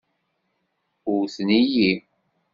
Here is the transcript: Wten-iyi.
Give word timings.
Wten-iyi. 1.11 1.91